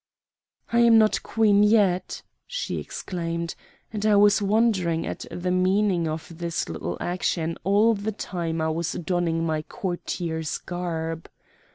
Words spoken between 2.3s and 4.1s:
she exclaimed; and